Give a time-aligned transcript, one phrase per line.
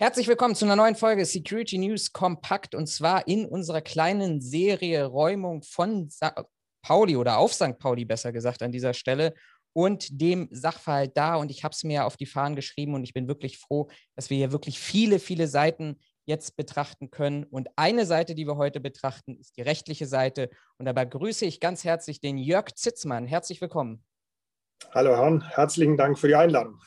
[0.00, 5.04] Herzlich willkommen zu einer neuen Folge Security News Kompakt und zwar in unserer kleinen Serie
[5.04, 6.34] Räumung von St.
[6.82, 7.80] Pauli oder auf St.
[7.80, 9.34] Pauli besser gesagt an dieser Stelle
[9.72, 11.34] und dem Sachverhalt da.
[11.34, 14.30] Und ich habe es mir auf die Fahnen geschrieben und ich bin wirklich froh, dass
[14.30, 17.42] wir hier wirklich viele, viele Seiten jetzt betrachten können.
[17.42, 20.48] Und eine Seite, die wir heute betrachten, ist die rechtliche Seite.
[20.78, 23.26] Und dabei grüße ich ganz herzlich den Jörg Zitzmann.
[23.26, 24.04] Herzlich willkommen.
[24.92, 26.78] Hallo Herrn, herzlichen Dank für die Einladung.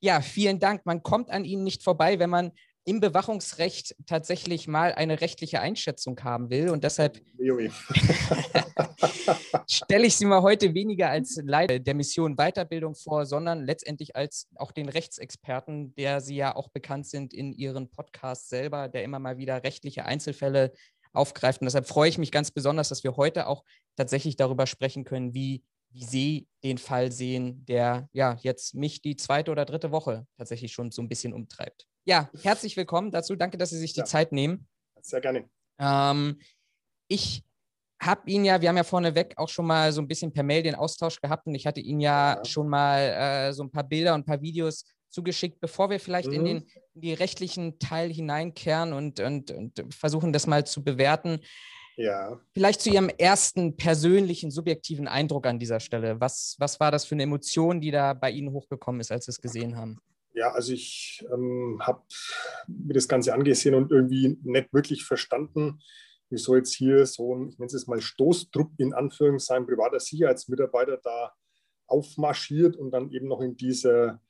[0.00, 0.86] Ja, vielen Dank.
[0.86, 2.52] Man kommt an Ihnen nicht vorbei, wenn man
[2.88, 6.70] im Bewachungsrecht tatsächlich mal eine rechtliche Einschätzung haben will.
[6.70, 7.20] Und deshalb
[9.68, 14.48] stelle ich Sie mal heute weniger als Leiter der Mission Weiterbildung vor, sondern letztendlich als
[14.56, 19.18] auch den Rechtsexperten, der Sie ja auch bekannt sind in Ihren Podcasts selber, der immer
[19.18, 20.72] mal wieder rechtliche Einzelfälle
[21.12, 21.60] aufgreift.
[21.60, 23.64] Und deshalb freue ich mich ganz besonders, dass wir heute auch
[23.96, 29.16] tatsächlich darüber sprechen können, wie wie Sie den Fall sehen, der ja jetzt mich die
[29.16, 31.86] zweite oder dritte Woche tatsächlich schon so ein bisschen umtreibt.
[32.04, 33.36] Ja, herzlich willkommen dazu.
[33.36, 34.06] Danke, dass Sie sich die ja.
[34.06, 34.66] Zeit nehmen.
[35.00, 35.48] Sehr gerne.
[35.78, 36.38] Ähm,
[37.08, 37.44] ich
[38.00, 40.62] habe ihn ja, wir haben ja vorneweg auch schon mal so ein bisschen per Mail
[40.62, 42.44] den Austausch gehabt und ich hatte Ihnen ja, ja.
[42.44, 46.28] schon mal äh, so ein paar Bilder und ein paar Videos zugeschickt, bevor wir vielleicht
[46.28, 46.34] mhm.
[46.34, 46.56] in, den,
[46.94, 51.40] in die rechtlichen Teil hineinkehren und, und, und versuchen, das mal zu bewerten.
[51.98, 52.40] Ja.
[52.54, 56.20] Vielleicht zu Ihrem ersten persönlichen, subjektiven Eindruck an dieser Stelle.
[56.20, 59.32] Was, was war das für eine Emotion, die da bei Ihnen hochgekommen ist, als Sie
[59.32, 59.98] es gesehen haben?
[60.32, 62.02] Ja, also ich ähm, habe
[62.68, 65.80] mir das Ganze angesehen und irgendwie nicht wirklich verstanden,
[66.30, 71.32] wieso jetzt hier so ein, ich nenne es mal Stoßtrupp in Anführungszeichen, privater Sicherheitsmitarbeiter da
[71.88, 74.20] aufmarschiert und dann eben noch in dieser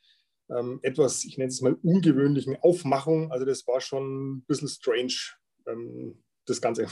[0.48, 3.30] ähm, etwas, ich nenne es mal ungewöhnlichen Aufmachung.
[3.30, 5.12] Also das war schon ein bisschen strange.
[5.66, 6.86] Ähm, das Ganze.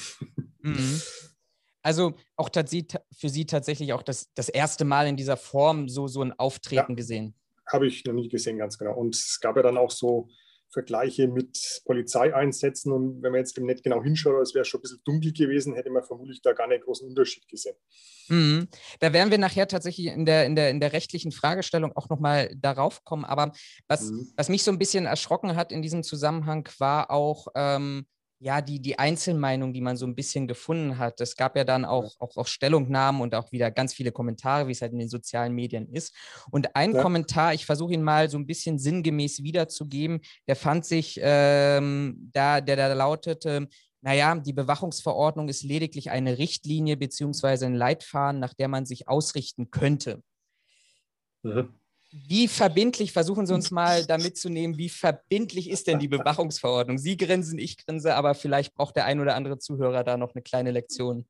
[0.61, 1.01] Mhm.
[1.83, 6.23] Also auch für Sie tatsächlich auch das, das erste Mal in dieser Form so, so
[6.23, 7.35] ein Auftreten ja, gesehen?
[7.67, 8.97] Habe ich noch nie gesehen, ganz genau.
[8.97, 10.29] Und es gab ja dann auch so
[10.77, 12.93] Vergleiche mit Polizeieinsätzen.
[12.93, 15.91] Und wenn man jetzt nicht genau hinschaut, es wäre schon ein bisschen dunkel gewesen, hätte
[15.91, 17.77] man vermutlich da gar nicht großen Unterschied gesehen.
[18.29, 18.69] Mhm.
[19.01, 22.55] Da werden wir nachher tatsächlich in der, in der, in der rechtlichen Fragestellung auch nochmal
[22.57, 23.25] darauf kommen.
[23.25, 23.53] Aber
[23.89, 24.33] was, mhm.
[24.37, 28.07] was mich so ein bisschen erschrocken hat in diesem Zusammenhang, war auch, ähm,
[28.39, 31.21] ja, die, die Einzelmeinung, die man so ein bisschen gefunden hat.
[31.21, 34.73] Es gab ja dann auch, auch, auch Stellungnahmen und auch wieder ganz viele Kommentare, wie
[34.73, 36.15] es halt in den sozialen Medien ist.
[36.51, 37.03] Und ein ja.
[37.03, 42.61] Kommentar, ich versuche ihn mal so ein bisschen sinngemäß wiederzugeben, der fand sich ähm, da,
[42.61, 43.69] der da lautete,
[44.03, 49.71] naja, die Bewachungsverordnung ist lediglich eine Richtlinie beziehungsweise ein Leitfaden, nach der man sich ausrichten
[49.71, 50.23] könnte.
[51.43, 51.75] Mhm.
[52.29, 56.97] Wie verbindlich, versuchen Sie uns mal damit zu nehmen, wie verbindlich ist denn die Bewachungsverordnung?
[56.99, 60.43] Sie grinsen, ich grinse, aber vielleicht braucht der ein oder andere Zuhörer da noch eine
[60.43, 61.27] kleine Lektion.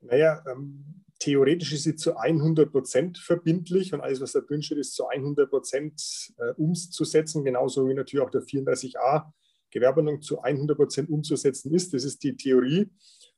[0.00, 4.78] Naja, ähm, theoretisch ist sie zu 100 Prozent verbindlich und alles, was da drin steht,
[4.78, 9.30] ist zu 100 Prozent äh, umzusetzen, genauso wie natürlich auch der 34a
[9.70, 11.92] Gewerbeordnung zu 100 Prozent umzusetzen ist.
[11.92, 12.90] Das ist die Theorie.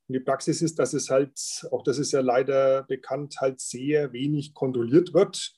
[0.07, 1.39] Und die Praxis ist, dass es halt,
[1.73, 5.58] auch das ist ja leider bekannt, halt sehr wenig kontrolliert wird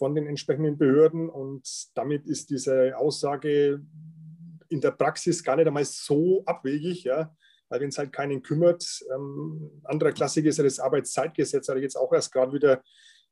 [0.00, 1.28] von den entsprechenden Behörden.
[1.28, 3.82] Und damit ist diese Aussage
[4.70, 7.36] in der Praxis gar nicht einmal so abwegig, ja.
[7.68, 8.82] Weil wenn es halt keinen kümmert,
[9.14, 12.82] ähm, anderer Klassiker ist ja das Arbeitszeitgesetz, hatte ich jetzt auch erst gerade wieder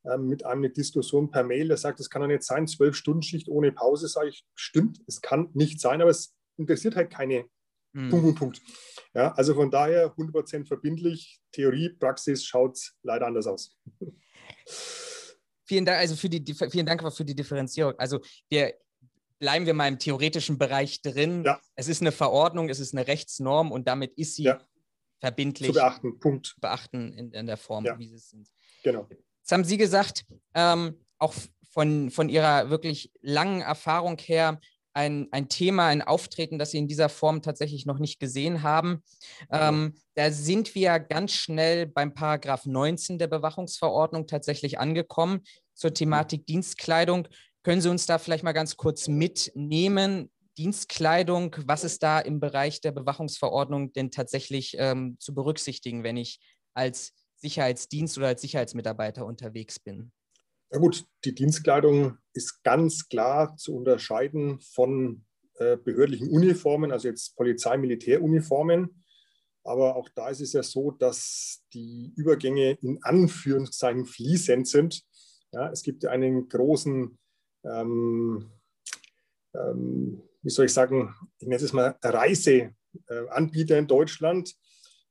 [0.04, 2.94] ähm, mit einem eine Diskussion per Mail, der sagt, es kann doch nicht sein, zwölf
[2.94, 7.10] Stunden Schicht ohne Pause, sage ich, stimmt, es kann nicht sein, aber es interessiert halt
[7.10, 7.46] keine
[7.94, 8.10] hm.
[8.10, 8.62] Punkt, Punkt, Punkt.
[9.14, 13.74] Ja, also von daher 100% verbindlich, Theorie, Praxis schaut leider anders aus.
[15.68, 17.92] Vielen Dank, also für die, vielen Dank für die Differenzierung.
[17.98, 18.72] Also wir
[19.38, 21.44] bleiben wir mal im theoretischen Bereich drin.
[21.44, 21.60] Ja.
[21.74, 24.60] Es ist eine Verordnung, es ist eine Rechtsnorm und damit ist sie ja.
[25.20, 26.18] verbindlich zu beachten.
[26.18, 26.56] Punkt.
[26.60, 27.98] Beachten in, in der Form, ja.
[27.98, 28.48] wie sie es sind.
[28.82, 29.06] Genau.
[29.10, 30.24] Jetzt haben Sie gesagt,
[30.54, 31.34] ähm, auch
[31.70, 34.60] von, von Ihrer wirklich langen Erfahrung her,
[34.98, 39.04] ein, ein Thema, ein Auftreten, das Sie in dieser Form tatsächlich noch nicht gesehen haben.
[39.52, 45.42] Ähm, da sind wir ganz schnell beim Paragraph 19 der Bewachungsverordnung tatsächlich angekommen
[45.74, 47.28] zur Thematik Dienstkleidung.
[47.62, 50.30] Können Sie uns da vielleicht mal ganz kurz mitnehmen?
[50.58, 56.40] Dienstkleidung, was ist da im Bereich der Bewachungsverordnung denn tatsächlich ähm, zu berücksichtigen, wenn ich
[56.74, 60.10] als Sicherheitsdienst oder als Sicherheitsmitarbeiter unterwegs bin?
[60.70, 65.24] Ja gut, die Dienstkleidung ist ganz klar zu unterscheiden von
[65.54, 69.02] äh, behördlichen Uniformen, also jetzt Polizei-Militäruniformen.
[69.64, 75.02] Aber auch da ist es ja so, dass die Übergänge in Anführungszeichen fließend sind.
[75.52, 77.18] Ja, es gibt einen großen,
[77.64, 78.50] ähm,
[79.54, 84.54] ähm, wie soll ich sagen, ich nenne es mal Reiseanbieter in Deutschland,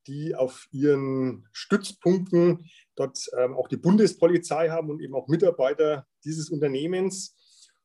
[0.08, 2.66] die auf ihren Stützpunkten
[2.96, 7.36] dort ähm, auch die Bundespolizei haben und eben auch Mitarbeiter dieses Unternehmens.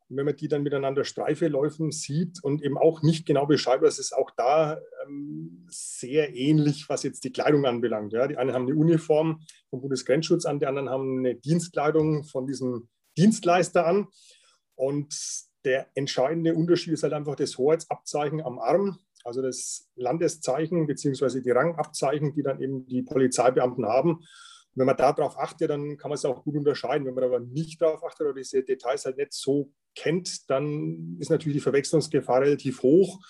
[0.09, 3.99] wenn man die dann miteinander Streife laufen sieht und eben auch nicht genau beschreibt, das
[3.99, 8.13] ist auch da ähm, sehr ähnlich, was jetzt die Kleidung anbelangt.
[8.13, 8.29] Ja.
[8.29, 9.41] Die einen haben eine Uniform
[9.71, 14.09] vom Bundesgrenzschutz an, die anderen haben eine Dienstkleidung von diesem Dienstleister an.
[14.75, 15.15] Und
[15.65, 21.51] der entscheidende Unterschied ist halt einfach das Hoheitsabzeichen am Arm, also das Landeszeichen beziehungsweise die
[21.51, 24.25] Rangabzeichen, die dann eben die Polizeibeamten haben
[24.75, 27.07] wenn man darauf achtet, dann kann man es auch gut unterscheiden.
[27.07, 31.31] Wenn man aber nicht darauf achtet oder diese Details halt nicht so kennt, dann ist
[31.31, 33.21] natürlich die Verwechslungsgefahr relativ hoch.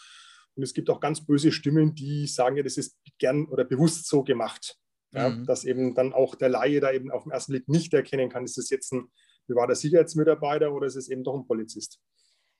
[0.55, 4.07] Und es gibt auch ganz böse Stimmen, die sagen, ja, das ist gern oder bewusst
[4.07, 4.77] so gemacht.
[5.13, 5.47] Ja, mhm.
[5.47, 8.45] Dass eben dann auch der Laie da eben auf den ersten Blick nicht erkennen kann,
[8.45, 9.09] ist das jetzt ein
[9.47, 12.01] privater Sicherheitsmitarbeiter oder ist es eben doch ein Polizist.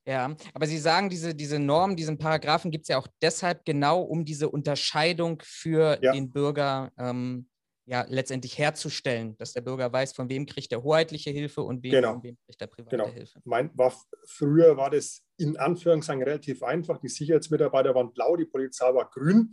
[0.07, 4.03] Ja, aber Sie sagen, diese, diese Norm, diesen Paragraphen gibt es ja auch deshalb genau,
[4.03, 6.13] um diese Unterscheidung für ja.
[6.13, 7.49] den Bürger ähm,
[7.87, 11.93] ja letztendlich herzustellen, dass der Bürger weiß, von wem kriegt er hoheitliche Hilfe und wem,
[11.93, 12.13] genau.
[12.15, 13.09] von wem kriegt er private genau.
[13.09, 13.41] Hilfe.
[13.45, 13.95] Mein, war,
[14.27, 16.99] früher war das in Anführungszeichen relativ einfach.
[16.99, 19.51] Die Sicherheitsmitarbeiter waren blau, die Polizei war grün.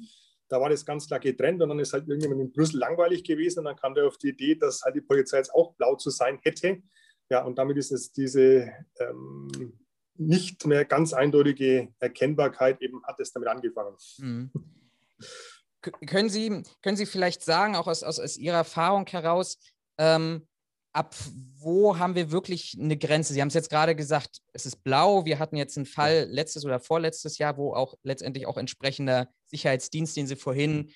[0.48, 3.60] Da war das ganz klar getrennt und dann ist halt irgendjemand in Brüssel langweilig gewesen
[3.60, 6.10] und dann kam der auf die Idee, dass halt die Polizei jetzt auch blau zu
[6.10, 6.81] sein hätte.
[7.30, 9.80] Ja, und damit ist es diese ähm,
[10.19, 13.95] nicht mehr ganz eindeutige Erkennbarkeit eben hat es damit angefangen.
[14.18, 14.51] Mhm.
[15.81, 19.57] Können Sie, können Sie vielleicht sagen, auch aus, aus, aus Ihrer Erfahrung heraus,
[19.98, 20.45] ähm,
[20.92, 21.16] ab
[21.62, 23.33] wo haben wir wirklich eine Grenze?
[23.33, 25.24] Sie haben es jetzt gerade gesagt, es ist blau.
[25.25, 30.18] Wir hatten jetzt einen Fall letztes oder vorletztes Jahr, wo auch letztendlich auch entsprechender Sicherheitsdienst,
[30.18, 30.92] den Sie vorhin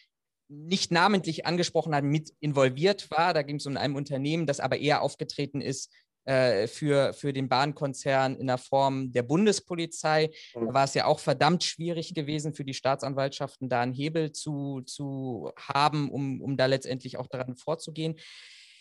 [0.50, 3.34] nicht namentlich angesprochen haben, mit involviert war.
[3.34, 5.92] Da ging es um ein Unternehmen, das aber eher aufgetreten ist
[6.26, 10.30] für, für den Bahnkonzern in der Form der Bundespolizei.
[10.56, 10.68] Mhm.
[10.68, 14.82] Da war es ja auch verdammt schwierig gewesen für die Staatsanwaltschaften, da einen Hebel zu,
[14.86, 18.16] zu haben, um, um da letztendlich auch daran vorzugehen.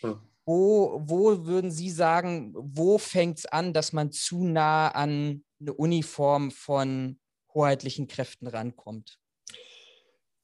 [0.01, 0.21] Mhm.
[0.45, 5.73] Wo, wo würden Sie sagen, wo fängt es an, dass man zu nah an eine
[5.73, 7.19] Uniform von
[7.53, 9.19] hoheitlichen Kräften rankommt?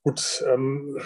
[0.03, 0.97] Gut, ähm,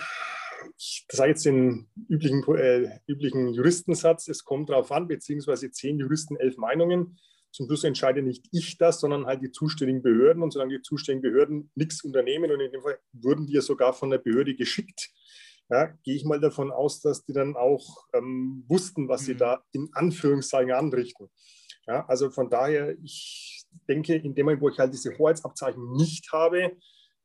[0.84, 6.36] ich sage jetzt den üblichen, äh, üblichen Juristensatz, es kommt darauf an, beziehungsweise zehn Juristen,
[6.36, 7.18] elf Meinungen.
[7.52, 10.44] Zum Schluss entscheide nicht ich das, sondern halt die zuständigen Behörden.
[10.44, 13.94] Und solange die zuständigen Behörden nichts unternehmen, und in dem Fall wurden die ja sogar
[13.94, 15.12] von der Behörde geschickt,
[15.70, 19.26] ja, gehe ich mal davon aus, dass die dann auch ähm, wussten, was mhm.
[19.26, 21.30] sie da in Anführungszeichen anrichten.
[21.88, 26.32] Ja, also von daher, ich denke, in dem Moment, wo ich halt diese Hoheitsabzeichen nicht
[26.34, 26.76] habe,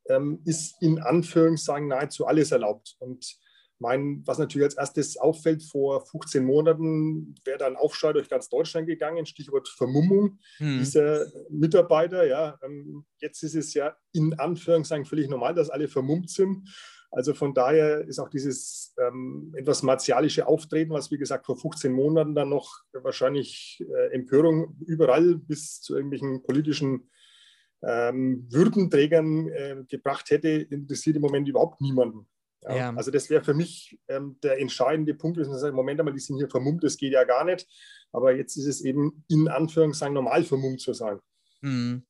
[0.09, 2.97] ähm, ist in Anführungszeichen nahezu alles erlaubt.
[3.01, 3.39] Und
[3.79, 8.49] mein, was natürlich als erstes auffällt, vor 15 Monaten wäre da ein Aufschrei durch ganz
[8.49, 10.79] Deutschland gegangen, Stichwort Vermummung hm.
[10.79, 12.27] dieser Mitarbeiter.
[12.27, 16.69] Ja, ähm, jetzt ist es ja in Anführungszeichen völlig normal, dass alle vermummt sind.
[17.11, 21.91] Also von daher ist auch dieses ähm, etwas martialische Auftreten, was wie gesagt vor 15
[21.93, 27.09] Monaten dann noch wahrscheinlich äh, Empörung überall bis zu irgendwelchen politischen
[27.83, 32.27] ähm, Würdenträgern äh, gebracht hätte, interessiert im Moment überhaupt niemanden.
[32.63, 32.77] Ja?
[32.77, 32.95] Ja.
[32.95, 36.21] Also das wäre für mich ähm, der entscheidende Punkt, dass man sagt, Moment einmal, die
[36.21, 37.67] sind hier vermummt, das geht ja gar nicht.
[38.13, 41.19] Aber jetzt ist es eben in Anführungszeichen normal vermummt zu sein.
[41.63, 42.05] Hm.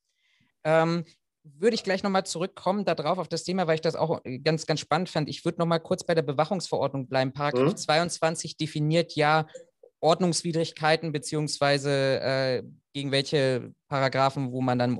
[0.63, 1.05] Ähm,
[1.43, 4.79] würde ich gleich nochmal zurückkommen darauf auf das Thema, weil ich das auch ganz, ganz
[4.79, 5.29] spannend fand.
[5.29, 7.33] Ich würde nochmal kurz bei der Bewachungsverordnung bleiben.
[7.33, 7.77] Paragraph hm.
[7.77, 9.47] 22 definiert ja
[10.01, 12.63] Ordnungswidrigkeiten beziehungsweise äh,
[12.93, 14.99] gegen welche Paragraphen, wo man dann im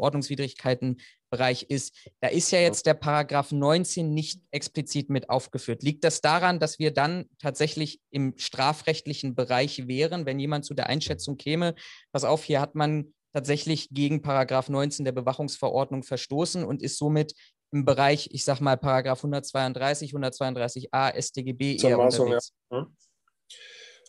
[1.31, 1.95] Ordnungswidrigkeitenbereich ist.
[2.21, 5.83] Da ist ja jetzt der Paragraph 19 nicht explizit mit aufgeführt.
[5.83, 10.87] Liegt das daran, dass wir dann tatsächlich im strafrechtlichen Bereich wären, wenn jemand zu der
[10.87, 11.75] Einschätzung käme,
[12.11, 17.33] pass auf, hier hat man tatsächlich gegen Paragraph 19 der Bewachungsverordnung verstoßen und ist somit
[17.71, 22.51] im Bereich, ich sag mal, Paragraph 132, 132a StGB eher unterwegs.
[22.71, 22.87] Ja.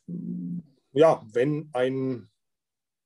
[0.09, 0.63] Hm
[0.93, 2.29] ja, wenn ein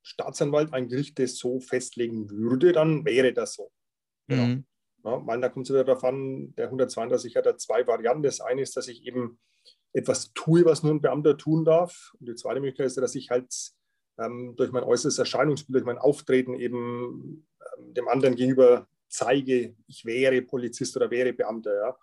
[0.02, 3.70] Staatsanwalt, ein Gericht das so festlegen würde, dann wäre das so.
[4.28, 4.46] Genau.
[4.46, 4.64] Mhm.
[5.04, 8.22] Ja, weil da kommt es wieder darauf an, der 132 hat da zwei Varianten.
[8.22, 9.38] Das eine ist, dass ich eben
[9.92, 12.12] etwas tue, was nur ein Beamter tun darf.
[12.18, 13.52] Und die zweite Möglichkeit ist, dass ich halt
[14.18, 17.46] ähm, durch mein äußeres Erscheinungsbild, durch mein Auftreten eben
[17.78, 21.74] ähm, dem anderen gegenüber zeige, ich wäre Polizist oder wäre Beamter.
[21.74, 21.96] Ja.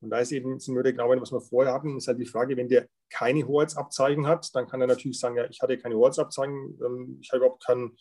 [0.00, 2.56] Und da ist eben, sind wir genau, was wir vorher hatten, ist halt die Frage,
[2.56, 6.78] wenn der keine Hoheitsabzeichen hat, dann kann er natürlich sagen, ja, ich hatte keine Hoheitsabzeichen,
[6.84, 7.96] ähm, ich habe überhaupt keinen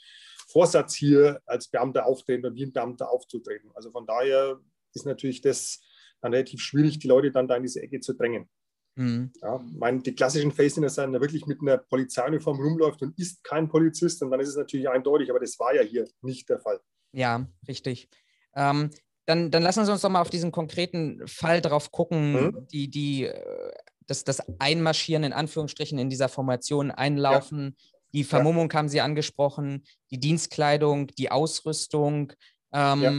[0.57, 3.69] Vorsatz hier als Beamter auftreten oder wie ein Beamter aufzutreten.
[3.75, 4.59] Also von daher
[4.95, 5.83] ist natürlich das
[6.19, 8.49] dann relativ schwierig, die Leute dann da in diese Ecke zu drängen.
[8.95, 9.31] Mhm.
[9.39, 13.69] Ja, meine, die klassischen sind, dass er wirklich mit einer Polizeiuniform rumläuft und ist kein
[13.69, 16.79] Polizist und dann ist es natürlich eindeutig, aber das war ja hier nicht der Fall.
[17.11, 18.09] Ja, richtig.
[18.55, 18.89] Ähm,
[19.27, 22.67] dann, dann lassen Sie uns doch mal auf diesen konkreten Fall drauf gucken, mhm.
[22.71, 23.71] die, die, äh,
[24.07, 27.75] das, das Einmarschieren in Anführungsstrichen in dieser Formation einlaufen.
[27.77, 27.96] Ja.
[28.13, 28.77] Die Vermummung ja.
[28.77, 32.33] haben Sie angesprochen, die Dienstkleidung, die Ausrüstung.
[32.73, 33.13] Ähm, ja.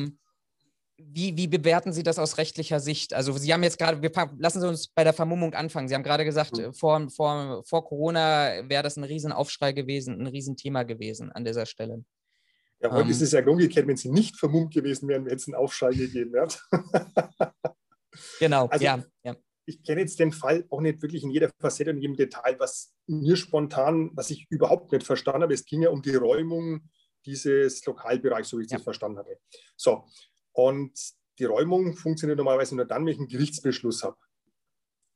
[1.01, 3.15] Wie, wie, bewerten Sie das aus rechtlicher Sicht?
[3.15, 4.01] Also Sie haben jetzt gerade,
[4.39, 5.87] lassen Sie uns bei der Vermummung anfangen.
[5.89, 6.75] Sie haben gerade gesagt, mhm.
[6.75, 12.05] vor, vor, vor Corona wäre das ein Riesenaufschrei gewesen, ein Riesenthema gewesen an dieser Stelle.
[12.81, 15.49] Ja, heute ähm, ist es ja umgekehrt, wenn sie nicht vermummt gewesen wären, hätte es
[15.49, 16.33] einen Aufschrei gegeben.
[16.35, 16.47] Ja.
[18.39, 19.05] genau, also, ja.
[19.25, 19.37] ja.
[19.69, 22.59] Ich kenne jetzt den Fall auch nicht wirklich in jeder Facette und in jedem Detail,
[22.59, 25.55] was mir spontan, was ich überhaupt nicht verstanden habe.
[25.55, 26.89] Es ging ja um die Räumung
[27.27, 28.79] dieses Lokalbereichs, so wie ich ja.
[28.79, 29.39] das verstanden hatte.
[29.77, 30.05] So,
[30.53, 30.99] und
[31.39, 34.17] die Räumung funktioniert normalerweise nur dann, wenn ich einen Gerichtsbeschluss habe.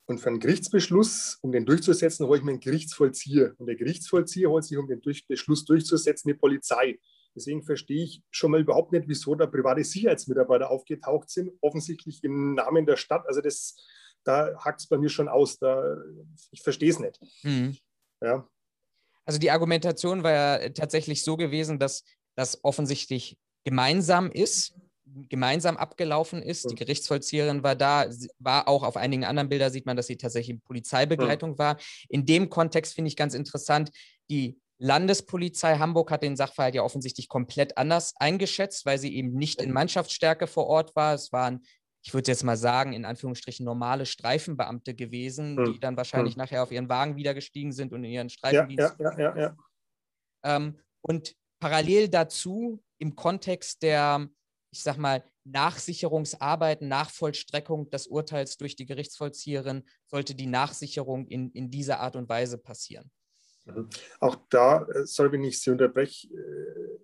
[0.07, 3.55] Und für einen Gerichtsbeschluss, um den durchzusetzen, hole ich mir einen Gerichtsvollzieher.
[3.57, 6.99] Und der Gerichtsvollzieher holt sich, um den Beschluss durchzusetzen, die Polizei.
[7.35, 12.55] Deswegen verstehe ich schon mal überhaupt nicht, wieso da private Sicherheitsmitarbeiter aufgetaucht sind, offensichtlich im
[12.55, 13.27] Namen der Stadt.
[13.27, 13.77] Also das,
[14.25, 15.59] da hakt es bei mir schon aus.
[15.59, 15.97] Da,
[16.51, 17.21] ich verstehe es nicht.
[17.43, 17.77] Mhm.
[18.21, 18.47] Ja.
[19.25, 24.75] Also die Argumentation war ja tatsächlich so gewesen, dass das offensichtlich gemeinsam ist,
[25.29, 26.71] gemeinsam abgelaufen ist.
[26.71, 28.07] Die Gerichtsvollzieherin war da,
[28.39, 31.77] war auch auf einigen anderen Bildern sieht man, dass sie tatsächlich in Polizeibegleitung war.
[32.09, 33.91] In dem Kontext finde ich ganz interessant,
[34.31, 39.63] die Landespolizei Hamburg hat den Sachverhalt ja offensichtlich komplett anders eingeschätzt, weil sie eben nicht
[39.63, 41.15] in Mannschaftsstärke vor Ort war.
[41.15, 41.63] Es waren,
[42.03, 45.73] ich würde jetzt mal sagen, in Anführungsstrichen normale Streifenbeamte gewesen, hm.
[45.73, 46.39] die dann wahrscheinlich hm.
[46.39, 48.97] nachher auf ihren Wagen wieder gestiegen sind und in ihren Streifendienst.
[48.99, 49.57] Ja, ja, ja, ja,
[50.45, 54.29] ähm, und parallel dazu im Kontext der,
[54.71, 61.71] ich sag mal, Nachsicherungsarbeiten, Nachvollstreckung des Urteils durch die Gerichtsvollzieherin sollte die Nachsicherung in, in
[61.71, 63.11] dieser Art und Weise passieren.
[63.65, 63.89] Mhm.
[64.21, 66.99] Auch da, äh, sorry, wenn ich Sie unterbreche, äh,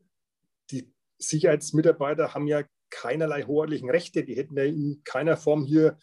[0.71, 4.25] die Sicherheitsmitarbeiter haben ja keinerlei hoheitlichen Rechte.
[4.25, 5.99] Die hätten ja in keiner Form hier,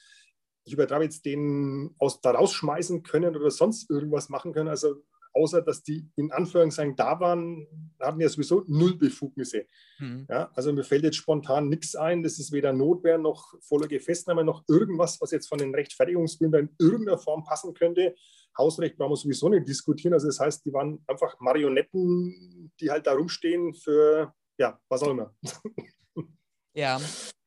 [0.63, 4.69] ich übertreibe jetzt, den aus, da rausschmeißen können oder sonst irgendwas machen können.
[4.69, 5.03] Also
[5.35, 7.67] außer dass die in Anführungszeichen da waren,
[7.99, 9.65] hatten ja sowieso null Befugnisse.
[9.99, 10.25] Mhm.
[10.29, 12.23] Ja, also mir fällt jetzt spontan nichts ein.
[12.23, 16.75] Das ist weder Notwehr noch vorläufige Festnahme noch irgendwas, was jetzt von den Rechtfertigungsbildern in
[16.79, 18.15] irgendeiner Form passen könnte.
[18.57, 20.13] Hausrecht brauchen wir sowieso nicht diskutieren.
[20.13, 25.11] Also das heißt, die waren einfach Marionetten, die halt da rumstehen für, ja, was auch
[25.11, 25.35] immer.
[26.75, 26.99] Ja,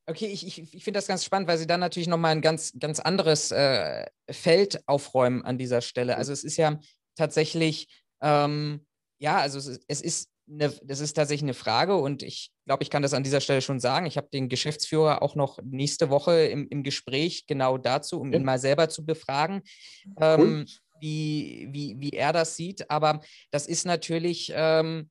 [0.07, 2.73] okay, ich, ich, ich finde das ganz spannend, weil Sie dann natürlich nochmal ein ganz,
[2.79, 6.17] ganz anderes äh, Feld aufräumen an dieser Stelle.
[6.17, 6.81] Also es ist ja
[7.15, 7.89] tatsächlich,
[8.23, 8.87] ähm,
[9.19, 12.89] ja, also es, es ist eine, das ist tatsächlich eine Frage und ich glaube, ich
[12.89, 14.07] kann das an dieser Stelle schon sagen.
[14.07, 18.45] Ich habe den Geschäftsführer auch noch nächste Woche im, im Gespräch genau dazu, um ihn
[18.45, 19.63] mal selber zu befragen.
[20.19, 20.65] Ähm,
[21.01, 22.91] wie, wie, wie er das sieht.
[22.91, 23.21] Aber
[23.51, 25.11] das ist natürlich, ähm,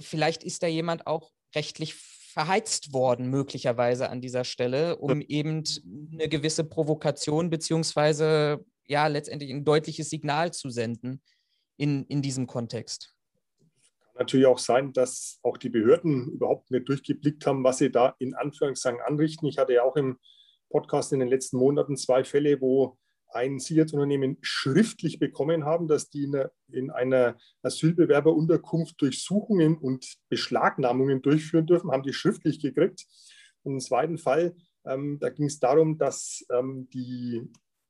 [0.00, 1.94] vielleicht ist da jemand auch rechtlich
[2.32, 5.64] verheizt worden, möglicherweise an dieser Stelle, um eben
[6.12, 11.22] eine gewisse Provokation beziehungsweise ja letztendlich ein deutliches Signal zu senden
[11.76, 13.14] in, in diesem Kontext.
[14.00, 18.14] Kann natürlich auch sein, dass auch die Behörden überhaupt nicht durchgeblickt haben, was sie da
[18.18, 19.46] in Anführungszeichen anrichten.
[19.46, 20.18] Ich hatte ja auch im
[20.70, 22.96] Podcast in den letzten Monaten zwei Fälle, wo
[23.32, 26.30] ein Sicherheitsunternehmen schriftlich bekommen haben, dass die
[26.72, 33.06] in einer Asylbewerberunterkunft Durchsuchungen und Beschlagnahmungen durchführen dürfen, haben die schriftlich gekriegt.
[33.62, 34.54] Und im zweiten Fall,
[34.86, 37.42] ähm, da ging es darum, dass ähm, die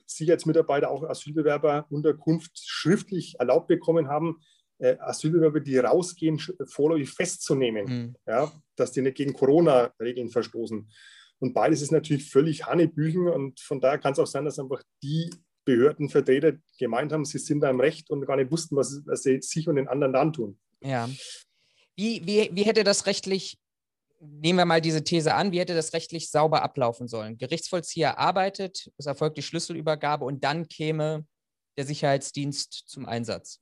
[0.07, 4.41] Sicherheitsmitarbeiter auch Asylbewerberunterkunft schriftlich erlaubt bekommen haben,
[4.79, 8.17] äh, Asylbewerber, die rausgehen, vorläufig festzunehmen, mhm.
[8.27, 10.91] ja, dass die nicht gegen Corona-Regeln verstoßen.
[11.41, 14.83] Und beides ist natürlich völlig Hanebüchen und von daher kann es auch sein, dass einfach
[15.03, 15.31] die
[15.65, 19.41] Behördenvertreter gemeint haben, sie sind da im Recht und gar nicht wussten, was, was sie
[19.41, 20.59] sich und den anderen dann tun.
[20.83, 21.09] Ja.
[21.97, 23.59] Wie, wie, wie hätte das rechtlich,
[24.21, 27.39] nehmen wir mal diese These an, wie hätte das rechtlich sauber ablaufen sollen?
[27.39, 31.27] Gerichtsvollzieher arbeitet, es erfolgt die Schlüsselübergabe und dann käme
[31.79, 33.61] der Sicherheitsdienst zum Einsatz.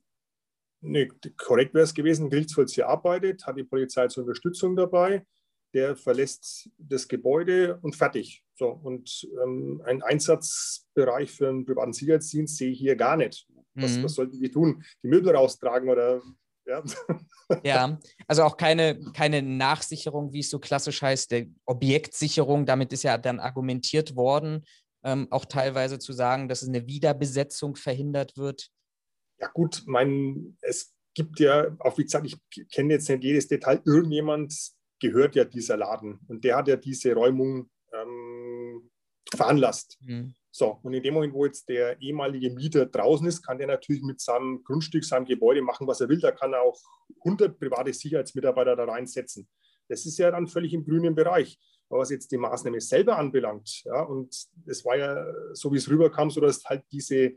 [0.81, 5.25] Nee, korrekt wäre es gewesen, Gerichtsvollzieher arbeitet, hat die Polizei zur Unterstützung dabei
[5.73, 8.43] der verlässt das Gebäude und fertig.
[8.55, 13.47] So, und ähm, ein Einsatzbereich für einen privaten Sicherheitsdienst sehe ich hier gar nicht.
[13.75, 14.03] Was, mhm.
[14.03, 14.83] was sollten die tun?
[15.03, 16.21] Die Möbel raustragen oder
[16.65, 16.83] ja.
[17.63, 22.65] ja, also auch keine, keine Nachsicherung, wie es so klassisch heißt, der Objektsicherung.
[22.65, 24.65] Damit ist ja dann argumentiert worden,
[25.03, 28.69] ähm, auch teilweise zu sagen, dass es eine Wiederbesetzung verhindert wird.
[29.39, 32.37] Ja, gut, mein, es gibt ja, auch wie gesagt, ich
[32.69, 34.53] kenne jetzt nicht jedes Detail, irgendjemand,
[34.99, 38.89] gehört ja dieser Laden und der hat ja diese Räumung ähm,
[39.33, 39.97] veranlasst.
[40.01, 40.33] Mhm.
[40.51, 44.01] So, und in dem Moment, wo jetzt der ehemalige Mieter draußen ist, kann der natürlich
[44.01, 46.19] mit seinem Grundstück, seinem Gebäude machen, was er will.
[46.19, 46.79] Da kann er auch
[47.23, 49.47] 100 private Sicherheitsmitarbeiter da reinsetzen.
[49.87, 51.59] Das ist ja dann völlig im grünen Bereich.
[51.89, 55.89] Aber was jetzt die Maßnahme selber anbelangt, ja, und es war ja so, wie es
[55.89, 57.33] rüberkam, so dass halt diese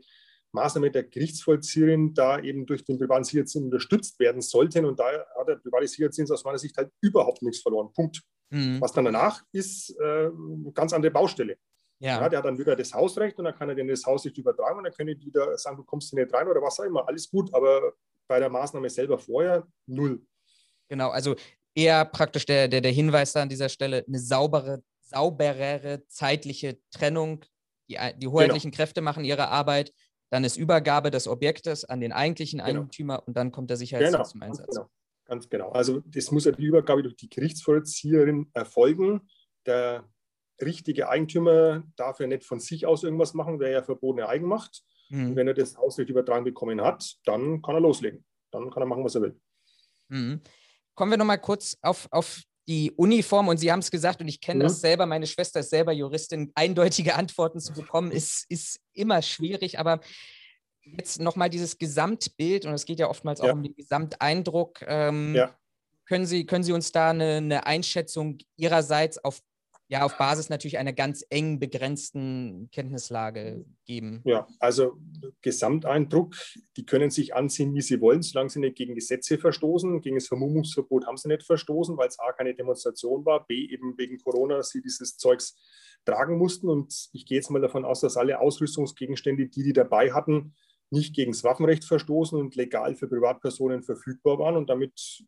[0.53, 4.85] Maßnahme der Gerichtsvollzieherin da eben durch den privaten Sicherheitsdienst unterstützt werden sollten.
[4.85, 5.05] Und da
[5.37, 7.91] hat der private Sicherheitsdienst aus meiner Sicht halt überhaupt nichts verloren.
[7.93, 8.21] Punkt.
[8.51, 8.79] Mhm.
[8.79, 11.57] Was dann danach ist, äh, eine ganz andere Baustelle.
[11.99, 12.21] Ja.
[12.21, 12.29] ja.
[12.29, 14.77] der hat dann wieder das Hausrecht und dann kann er denen das Haus nicht übertragen
[14.77, 17.07] und dann können die wieder sagen, du kommst hier nicht rein oder was auch immer.
[17.07, 17.93] Alles gut, aber
[18.27, 20.21] bei der Maßnahme selber vorher null.
[20.89, 21.35] Genau, also
[21.73, 27.45] eher praktisch der, der, der Hinweis da an dieser Stelle, eine saubere, sauberere zeitliche Trennung.
[27.89, 28.77] Die, die hoheitlichen genau.
[28.77, 29.93] Kräfte machen ihre Arbeit,
[30.33, 32.69] dann ist Übergabe des Objektes an den eigentlichen genau.
[32.69, 34.27] Eigentümer und dann kommt der Sicherheitsdienst genau.
[34.27, 34.75] zum Einsatz.
[34.75, 34.89] Genau.
[35.25, 35.69] Ganz genau.
[35.73, 39.29] Also das muss ja die Übergabe durch die Gerichtsvollzieherin erfolgen.
[39.67, 40.09] Der
[40.59, 44.83] richtige Eigentümer darf ja nicht von sich aus irgendwas machen, wäre ja verbotene Eigenmacht.
[45.09, 45.35] Mhm.
[45.35, 48.25] wenn er das Hausrecht übertragen bekommen hat, dann kann er loslegen.
[48.49, 49.39] Dann kann er machen, was er will.
[50.07, 50.41] Mhm.
[50.95, 54.39] Kommen wir nochmal kurz auf, auf die Uniform und Sie haben es gesagt und ich
[54.39, 54.67] kenne mhm.
[54.67, 59.79] das selber, meine Schwester ist selber Juristin, eindeutige Antworten zu bekommen ist, ist immer schwierig,
[59.79, 59.99] aber
[60.83, 63.49] jetzt nochmal dieses Gesamtbild und es geht ja oftmals ja.
[63.49, 64.81] auch um den Gesamteindruck.
[64.85, 65.55] Ähm, ja.
[66.05, 69.41] können, Sie, können Sie uns da eine, eine Einschätzung Ihrerseits auf
[69.93, 74.21] ja auf Basis natürlich einer ganz eng begrenzten Kenntnislage geben.
[74.25, 74.97] Ja, also
[75.41, 76.35] Gesamteindruck,
[76.77, 80.01] die können sich ansehen, wie sie wollen, solange sie nicht gegen Gesetze verstoßen.
[80.01, 83.95] Gegen das Vermummungsverbot haben sie nicht verstoßen, weil es A keine Demonstration war, B eben
[83.97, 85.55] wegen Corona sie dieses Zeugs
[86.05, 86.69] tragen mussten.
[86.69, 90.55] Und ich gehe jetzt mal davon aus, dass alle Ausrüstungsgegenstände, die die dabei hatten,
[90.89, 95.23] nicht gegen das Waffenrecht verstoßen und legal für Privatpersonen verfügbar waren und damit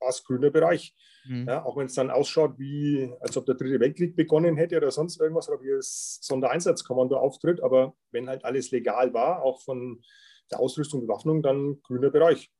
[0.00, 0.94] war es grüner Bereich.
[1.26, 1.46] Mhm.
[1.48, 4.90] Ja, auch wenn es dann ausschaut, wie als ob der Dritte Weltkrieg begonnen hätte oder
[4.90, 7.62] sonst irgendwas, oder wie das Sondereinsatzkommando auftritt.
[7.62, 10.02] Aber wenn halt alles legal war, auch von
[10.50, 12.50] der Ausrüstung und Bewaffnung, dann grüner Bereich.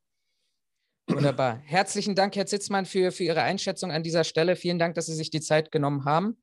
[1.09, 1.59] Wunderbar.
[1.64, 4.56] Herzlichen Dank, Herr Zitzmann, für, für Ihre Einschätzung an dieser Stelle.
[4.56, 6.38] Vielen Dank, dass Sie sich die Zeit genommen haben.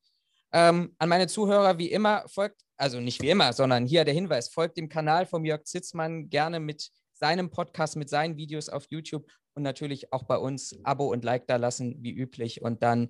[0.54, 4.50] Ähm, an meine Zuhörer, wie immer, folgt, also nicht wie immer, sondern hier der Hinweis,
[4.50, 9.26] folgt dem Kanal von Jörg Zitzmann gerne mit seinem Podcast, mit seinen Videos auf YouTube
[9.56, 12.62] und natürlich auch bei uns Abo und Like da lassen, wie üblich.
[12.62, 13.10] Und dann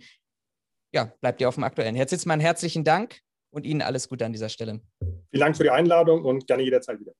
[0.93, 1.95] ja, bleibt ihr auf dem Aktuellen.
[1.95, 3.19] Herr Zitzmann, herzlichen Dank
[3.51, 4.81] und Ihnen alles Gute an dieser Stelle.
[5.29, 7.13] Vielen Dank für die Einladung und gerne jederzeit wieder.